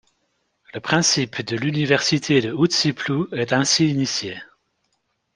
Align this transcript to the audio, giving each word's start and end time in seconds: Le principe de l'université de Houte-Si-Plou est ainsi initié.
Le 0.73 0.79
principe 0.79 1.43
de 1.43 1.55
l'université 1.55 2.41
de 2.41 2.51
Houte-Si-Plou 2.51 3.27
est 3.33 3.53
ainsi 3.53 3.87
initié. 3.87 4.35